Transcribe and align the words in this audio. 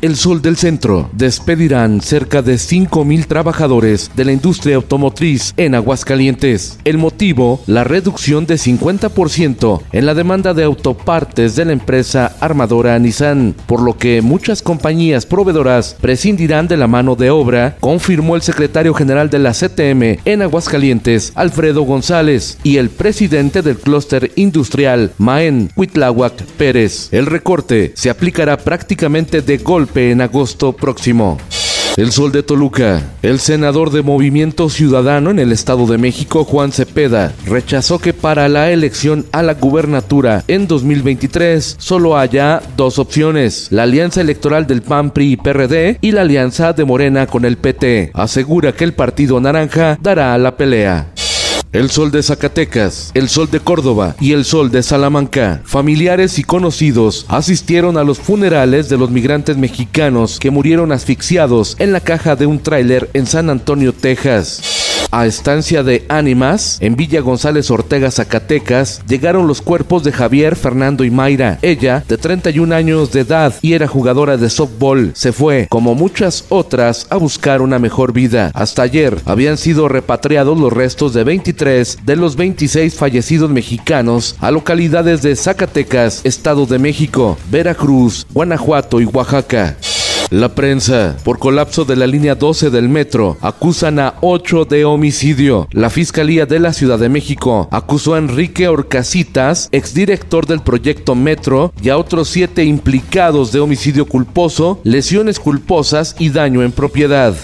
El 0.00 0.14
Sol 0.14 0.40
del 0.40 0.56
Centro 0.56 1.10
despedirán 1.12 2.00
cerca 2.00 2.40
de 2.40 2.54
5.000 2.54 3.26
trabajadores 3.26 4.12
de 4.14 4.24
la 4.24 4.30
industria 4.30 4.76
automotriz 4.76 5.54
en 5.56 5.74
Aguascalientes. 5.74 6.78
El 6.84 6.98
motivo, 6.98 7.60
la 7.66 7.82
reducción 7.82 8.46
de 8.46 8.54
50% 8.54 9.82
en 9.90 10.06
la 10.06 10.14
demanda 10.14 10.54
de 10.54 10.62
autopartes 10.62 11.56
de 11.56 11.64
la 11.64 11.72
empresa 11.72 12.36
armadora 12.38 12.96
Nissan, 13.00 13.56
por 13.66 13.82
lo 13.82 13.98
que 13.98 14.22
muchas 14.22 14.62
compañías 14.62 15.26
proveedoras 15.26 15.96
prescindirán 16.00 16.68
de 16.68 16.76
la 16.76 16.86
mano 16.86 17.16
de 17.16 17.30
obra, 17.30 17.76
confirmó 17.80 18.36
el 18.36 18.42
secretario 18.42 18.94
general 18.94 19.30
de 19.30 19.40
la 19.40 19.52
CTM 19.52 20.20
en 20.24 20.42
Aguascalientes, 20.42 21.32
Alfredo 21.34 21.82
González, 21.82 22.56
y 22.62 22.76
el 22.76 22.90
presidente 22.90 23.62
del 23.62 23.78
clúster 23.78 24.30
industrial, 24.36 25.10
Maen 25.18 25.72
Huitláhuac 25.74 26.44
Pérez. 26.56 27.08
El 27.10 27.26
recorte 27.26 27.90
se 27.96 28.10
aplicará 28.10 28.58
prácticamente 28.58 29.42
de 29.42 29.58
golpe 29.58 29.87
en 29.94 30.20
agosto 30.20 30.72
próximo. 30.72 31.38
El 31.98 32.12
Sol 32.12 32.30
de 32.30 32.44
Toluca. 32.44 33.02
El 33.22 33.40
senador 33.40 33.90
de 33.90 34.02
Movimiento 34.02 34.70
Ciudadano 34.70 35.32
en 35.32 35.40
el 35.40 35.50
Estado 35.50 35.84
de 35.86 35.98
México, 35.98 36.44
Juan 36.44 36.70
Cepeda, 36.70 37.32
rechazó 37.44 37.98
que 37.98 38.12
para 38.12 38.48
la 38.48 38.70
elección 38.70 39.26
a 39.32 39.42
la 39.42 39.54
gubernatura 39.54 40.44
en 40.46 40.68
2023 40.68 41.74
solo 41.80 42.16
haya 42.16 42.62
dos 42.76 43.00
opciones, 43.00 43.66
la 43.72 43.82
alianza 43.82 44.20
electoral 44.20 44.68
del 44.68 44.82
PAN, 44.82 45.10
PRI 45.10 45.32
y 45.32 45.36
PRD 45.38 45.98
y 46.00 46.12
la 46.12 46.20
alianza 46.20 46.72
de 46.72 46.84
Morena 46.84 47.26
con 47.26 47.44
el 47.44 47.56
PT. 47.56 48.12
Asegura 48.14 48.70
que 48.70 48.84
el 48.84 48.92
Partido 48.92 49.40
Naranja 49.40 49.98
dará 50.00 50.38
la 50.38 50.56
pelea 50.56 51.08
el 51.72 51.90
Sol 51.90 52.10
de 52.10 52.22
Zacatecas, 52.22 53.10
el 53.14 53.28
Sol 53.28 53.50
de 53.50 53.60
Córdoba 53.60 54.16
y 54.20 54.32
el 54.32 54.44
Sol 54.44 54.70
de 54.70 54.82
Salamanca. 54.82 55.60
Familiares 55.64 56.38
y 56.38 56.44
conocidos 56.44 57.26
asistieron 57.28 57.96
a 57.96 58.04
los 58.04 58.18
funerales 58.18 58.88
de 58.88 58.96
los 58.96 59.10
migrantes 59.10 59.56
mexicanos 59.56 60.38
que 60.38 60.50
murieron 60.50 60.92
asfixiados 60.92 61.76
en 61.78 61.92
la 61.92 62.00
caja 62.00 62.36
de 62.36 62.46
un 62.46 62.60
tráiler 62.60 63.10
en 63.12 63.26
San 63.26 63.50
Antonio, 63.50 63.92
Texas 63.92 64.87
a 65.10 65.26
estancia 65.26 65.82
de 65.82 66.04
Ánimas, 66.08 66.78
en 66.80 66.96
Villa 66.96 67.20
González 67.20 67.70
Ortega, 67.70 68.10
Zacatecas, 68.10 69.02
llegaron 69.08 69.46
los 69.46 69.62
cuerpos 69.62 70.04
de 70.04 70.12
Javier, 70.12 70.56
Fernando 70.56 71.04
y 71.04 71.10
Mayra. 71.10 71.58
Ella, 71.62 72.04
de 72.08 72.18
31 72.18 72.74
años 72.74 73.12
de 73.12 73.20
edad 73.20 73.54
y 73.62 73.72
era 73.72 73.88
jugadora 73.88 74.36
de 74.36 74.50
softball, 74.50 75.12
se 75.14 75.32
fue, 75.32 75.66
como 75.68 75.94
muchas 75.94 76.44
otras, 76.48 77.06
a 77.10 77.16
buscar 77.16 77.62
una 77.62 77.78
mejor 77.78 78.12
vida. 78.12 78.50
Hasta 78.54 78.82
ayer 78.82 79.18
habían 79.24 79.56
sido 79.56 79.88
repatriados 79.88 80.58
los 80.58 80.72
restos 80.72 81.14
de 81.14 81.24
23 81.24 81.98
de 82.04 82.16
los 82.16 82.36
26 82.36 82.94
fallecidos 82.94 83.50
mexicanos 83.50 84.36
a 84.40 84.50
localidades 84.50 85.22
de 85.22 85.36
Zacatecas, 85.36 86.20
Estado 86.24 86.66
de 86.66 86.78
México, 86.78 87.38
Veracruz, 87.50 88.26
Guanajuato 88.32 89.00
y 89.00 89.04
Oaxaca. 89.04 89.76
La 90.30 90.54
prensa, 90.54 91.16
por 91.24 91.38
colapso 91.38 91.86
de 91.86 91.96
la 91.96 92.06
línea 92.06 92.34
12 92.34 92.68
del 92.68 92.90
metro, 92.90 93.38
acusan 93.40 93.98
a 93.98 94.14
8 94.20 94.66
de 94.66 94.84
homicidio. 94.84 95.66
La 95.70 95.88
Fiscalía 95.88 96.44
de 96.44 96.58
la 96.58 96.74
Ciudad 96.74 96.98
de 96.98 97.08
México 97.08 97.66
acusó 97.70 98.12
a 98.12 98.18
Enrique 98.18 98.68
Orcasitas, 98.68 99.70
exdirector 99.72 100.46
del 100.46 100.60
proyecto 100.60 101.14
Metro, 101.14 101.72
y 101.82 101.88
a 101.88 101.96
otros 101.96 102.28
7 102.28 102.62
implicados 102.62 103.52
de 103.52 103.60
homicidio 103.60 104.04
culposo, 104.04 104.80
lesiones 104.84 105.40
culposas 105.40 106.14
y 106.18 106.28
daño 106.28 106.62
en 106.62 106.72
propiedad. 106.72 107.34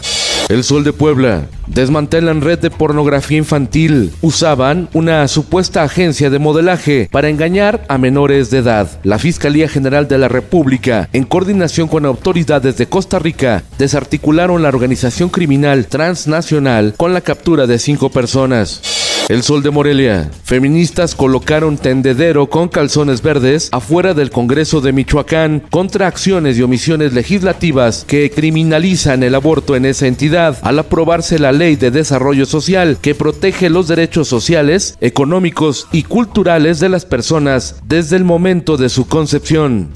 El 0.50 0.62
Sol 0.62 0.84
de 0.84 0.92
Puebla. 0.92 1.48
Desmantelan 1.66 2.40
red 2.40 2.58
de 2.58 2.70
pornografía 2.70 3.38
infantil. 3.38 4.12
Usaban 4.20 4.88
una 4.92 5.26
supuesta 5.28 5.82
agencia 5.82 6.30
de 6.30 6.38
modelaje 6.38 7.08
para 7.10 7.28
engañar 7.28 7.84
a 7.88 7.98
menores 7.98 8.50
de 8.50 8.58
edad. 8.58 8.88
La 9.02 9.18
Fiscalía 9.18 9.68
General 9.68 10.08
de 10.08 10.18
la 10.18 10.28
República, 10.28 11.08
en 11.12 11.24
coordinación 11.24 11.88
con 11.88 12.06
autoridades 12.06 12.76
de 12.76 12.86
Costa 12.86 13.18
Rica, 13.18 13.62
desarticularon 13.78 14.62
la 14.62 14.68
organización 14.68 15.28
criminal 15.28 15.86
transnacional 15.86 16.94
con 16.96 17.14
la 17.14 17.20
captura 17.20 17.66
de 17.66 17.78
cinco 17.78 18.10
personas. 18.10 19.03
El 19.28 19.42
Sol 19.42 19.62
de 19.62 19.70
Morelia. 19.70 20.30
Feministas 20.42 21.14
colocaron 21.14 21.78
tendedero 21.78 22.50
con 22.50 22.68
calzones 22.68 23.22
verdes 23.22 23.70
afuera 23.72 24.12
del 24.12 24.30
Congreso 24.30 24.82
de 24.82 24.92
Michoacán 24.92 25.62
contra 25.70 26.06
acciones 26.06 26.58
y 26.58 26.62
omisiones 26.62 27.14
legislativas 27.14 28.04
que 28.06 28.30
criminalizan 28.30 29.22
el 29.22 29.34
aborto 29.34 29.76
en 29.76 29.86
esa 29.86 30.08
entidad 30.08 30.58
al 30.60 30.78
aprobarse 30.78 31.38
la 31.38 31.52
Ley 31.52 31.76
de 31.76 31.90
Desarrollo 31.90 32.44
Social 32.44 32.98
que 33.00 33.14
protege 33.14 33.70
los 33.70 33.88
derechos 33.88 34.28
sociales, 34.28 34.98
económicos 35.00 35.88
y 35.90 36.02
culturales 36.02 36.78
de 36.78 36.90
las 36.90 37.06
personas 37.06 37.76
desde 37.86 38.16
el 38.16 38.24
momento 38.24 38.76
de 38.76 38.90
su 38.90 39.06
concepción. 39.06 39.90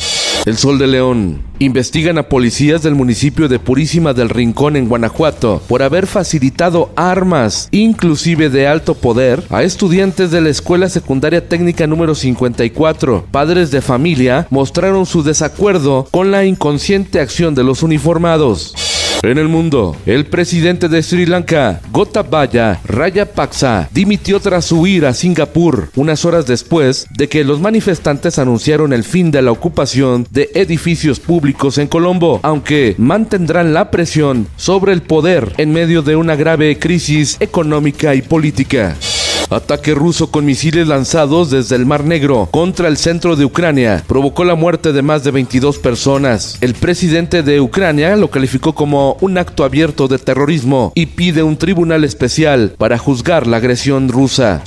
El 0.48 0.56
Sol 0.56 0.78
de 0.78 0.86
León. 0.86 1.42
Investigan 1.58 2.16
a 2.16 2.22
policías 2.22 2.82
del 2.82 2.94
municipio 2.94 3.48
de 3.48 3.58
Purísima 3.58 4.14
del 4.14 4.30
Rincón 4.30 4.76
en 4.76 4.88
Guanajuato 4.88 5.60
por 5.68 5.82
haber 5.82 6.06
facilitado 6.06 6.90
armas, 6.96 7.68
inclusive 7.70 8.48
de 8.48 8.66
alto 8.66 8.94
poder, 8.94 9.42
a 9.50 9.62
estudiantes 9.62 10.30
de 10.30 10.40
la 10.40 10.48
Escuela 10.48 10.88
Secundaria 10.88 11.46
Técnica 11.46 11.86
número 11.86 12.14
54. 12.14 13.26
Padres 13.30 13.70
de 13.70 13.82
familia 13.82 14.46
mostraron 14.48 15.04
su 15.04 15.22
desacuerdo 15.22 16.08
con 16.10 16.30
la 16.30 16.46
inconsciente 16.46 17.20
acción 17.20 17.54
de 17.54 17.64
los 17.64 17.82
uniformados. 17.82 18.97
En 19.22 19.36
el 19.36 19.48
mundo, 19.48 19.96
el 20.06 20.26
presidente 20.26 20.88
de 20.88 21.02
Sri 21.02 21.26
Lanka, 21.26 21.80
Gotabaya 21.90 22.80
Rayapaksa, 22.84 23.88
dimitió 23.92 24.38
tras 24.38 24.70
huir 24.70 25.06
a 25.06 25.12
Singapur 25.12 25.90
unas 25.96 26.24
horas 26.24 26.46
después 26.46 27.08
de 27.16 27.28
que 27.28 27.42
los 27.42 27.60
manifestantes 27.60 28.38
anunciaron 28.38 28.92
el 28.92 29.02
fin 29.02 29.32
de 29.32 29.42
la 29.42 29.50
ocupación 29.50 30.24
de 30.30 30.50
edificios 30.54 31.18
públicos 31.18 31.78
en 31.78 31.88
Colombo, 31.88 32.38
aunque 32.44 32.94
mantendrán 32.96 33.74
la 33.74 33.90
presión 33.90 34.46
sobre 34.56 34.92
el 34.92 35.02
poder 35.02 35.52
en 35.56 35.72
medio 35.72 36.02
de 36.02 36.14
una 36.14 36.36
grave 36.36 36.78
crisis 36.78 37.38
económica 37.40 38.14
y 38.14 38.22
política. 38.22 38.94
Ataque 39.50 39.94
ruso 39.94 40.30
con 40.30 40.44
misiles 40.44 40.86
lanzados 40.86 41.50
desde 41.50 41.76
el 41.76 41.86
Mar 41.86 42.04
Negro 42.04 42.48
contra 42.50 42.88
el 42.88 42.96
centro 42.96 43.36
de 43.36 43.44
Ucrania 43.44 44.04
provocó 44.06 44.44
la 44.44 44.54
muerte 44.54 44.92
de 44.92 45.02
más 45.02 45.24
de 45.24 45.30
22 45.30 45.78
personas. 45.78 46.58
El 46.60 46.74
presidente 46.74 47.42
de 47.42 47.60
Ucrania 47.60 48.16
lo 48.16 48.30
calificó 48.30 48.74
como 48.74 49.16
un 49.20 49.38
acto 49.38 49.64
abierto 49.64 50.08
de 50.08 50.18
terrorismo 50.18 50.92
y 50.94 51.06
pide 51.06 51.42
un 51.42 51.56
tribunal 51.56 52.04
especial 52.04 52.74
para 52.76 52.98
juzgar 52.98 53.46
la 53.46 53.56
agresión 53.56 54.08
rusa 54.08 54.62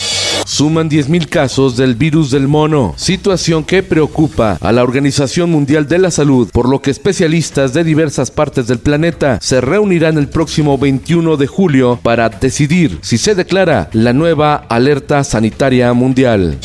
suman 0.45 0.89
10.000 0.89 1.27
casos 1.27 1.77
del 1.77 1.95
virus 1.95 2.31
del 2.31 2.47
mono, 2.47 2.93
situación 2.97 3.63
que 3.63 3.83
preocupa 3.83 4.57
a 4.61 4.71
la 4.71 4.83
Organización 4.83 5.49
Mundial 5.51 5.87
de 5.87 5.99
la 5.99 6.11
Salud, 6.11 6.49
por 6.51 6.69
lo 6.69 6.81
que 6.81 6.91
especialistas 6.91 7.73
de 7.73 7.83
diversas 7.83 8.31
partes 8.31 8.67
del 8.67 8.79
planeta 8.79 9.39
se 9.41 9.61
reunirán 9.61 10.17
el 10.17 10.29
próximo 10.29 10.77
21 10.77 11.37
de 11.37 11.47
julio 11.47 11.99
para 12.01 12.29
decidir 12.29 12.99
si 13.01 13.17
se 13.17 13.35
declara 13.35 13.89
la 13.93 14.13
nueva 14.13 14.55
alerta 14.55 15.23
sanitaria 15.23 15.93
mundial. 15.93 16.57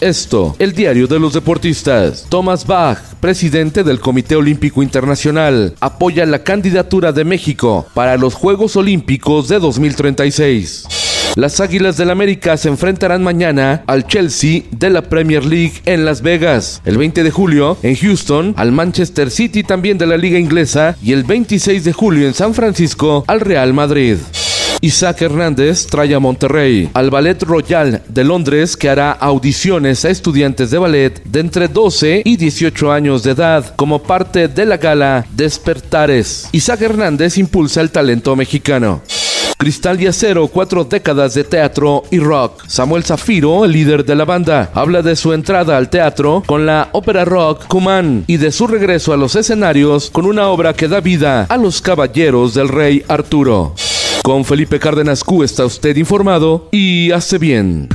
Esto, 0.00 0.54
el 0.58 0.72
diario 0.72 1.06
de 1.06 1.18
los 1.18 1.32
deportistas. 1.32 2.26
Thomas 2.28 2.66
Bach, 2.66 2.98
presidente 3.20 3.84
del 3.84 4.00
Comité 4.00 4.36
Olímpico 4.36 4.82
Internacional, 4.82 5.74
apoya 5.80 6.26
la 6.26 6.42
candidatura 6.42 7.12
de 7.12 7.24
México 7.24 7.86
para 7.94 8.16
los 8.16 8.34
Juegos 8.34 8.76
Olímpicos 8.76 9.48
de 9.48 9.58
2036. 9.58 11.03
Las 11.36 11.58
Águilas 11.58 11.96
del 11.96 12.10
América 12.10 12.56
se 12.56 12.68
enfrentarán 12.68 13.24
mañana 13.24 13.82
al 13.88 14.06
Chelsea 14.06 14.62
de 14.70 14.88
la 14.88 15.02
Premier 15.02 15.44
League 15.44 15.82
en 15.84 16.04
Las 16.04 16.22
Vegas, 16.22 16.80
el 16.84 16.96
20 16.96 17.24
de 17.24 17.30
julio 17.32 17.76
en 17.82 17.96
Houston 17.96 18.54
al 18.56 18.70
Manchester 18.70 19.32
City 19.32 19.64
también 19.64 19.98
de 19.98 20.06
la 20.06 20.16
Liga 20.16 20.38
Inglesa 20.38 20.96
y 21.02 21.12
el 21.12 21.24
26 21.24 21.82
de 21.82 21.92
julio 21.92 22.28
en 22.28 22.34
San 22.34 22.54
Francisco 22.54 23.24
al 23.26 23.40
Real 23.40 23.74
Madrid. 23.74 24.18
Isaac 24.80 25.22
Hernández 25.22 25.86
trae 25.86 26.14
a 26.14 26.20
Monterrey 26.20 26.88
al 26.94 27.10
Ballet 27.10 27.42
Royal 27.42 28.02
de 28.08 28.22
Londres 28.22 28.76
que 28.76 28.88
hará 28.88 29.10
audiciones 29.10 30.04
a 30.04 30.10
estudiantes 30.10 30.70
de 30.70 30.78
ballet 30.78 31.20
de 31.24 31.40
entre 31.40 31.66
12 31.66 32.22
y 32.24 32.36
18 32.36 32.92
años 32.92 33.24
de 33.24 33.32
edad 33.32 33.74
como 33.74 34.04
parte 34.04 34.46
de 34.46 34.66
la 34.66 34.76
gala 34.76 35.26
Despertares. 35.34 36.48
Isaac 36.52 36.82
Hernández 36.82 37.38
impulsa 37.38 37.80
el 37.80 37.90
talento 37.90 38.36
mexicano. 38.36 39.02
Cristal 39.64 39.98
y 40.02 40.06
Acero, 40.06 40.46
cuatro 40.48 40.84
décadas 40.84 41.32
de 41.32 41.42
teatro 41.42 42.02
y 42.10 42.18
rock. 42.18 42.64
Samuel 42.66 43.02
Zafiro, 43.02 43.64
el 43.64 43.72
líder 43.72 44.04
de 44.04 44.14
la 44.14 44.26
banda, 44.26 44.70
habla 44.74 45.00
de 45.00 45.16
su 45.16 45.32
entrada 45.32 45.78
al 45.78 45.88
teatro 45.88 46.42
con 46.44 46.66
la 46.66 46.90
ópera 46.92 47.24
rock 47.24 47.66
Kuman 47.66 48.24
y 48.26 48.36
de 48.36 48.52
su 48.52 48.66
regreso 48.66 49.14
a 49.14 49.16
los 49.16 49.36
escenarios 49.36 50.10
con 50.10 50.26
una 50.26 50.48
obra 50.48 50.74
que 50.74 50.86
da 50.86 51.00
vida 51.00 51.46
a 51.48 51.56
los 51.56 51.80
caballeros 51.80 52.52
del 52.52 52.68
rey 52.68 53.02
Arturo. 53.08 53.74
Con 54.22 54.44
Felipe 54.44 54.78
Cárdenas 54.78 55.24
Q 55.24 55.44
está 55.44 55.64
usted 55.64 55.96
informado 55.96 56.68
y 56.70 57.10
hace 57.12 57.38
bien. 57.38 57.88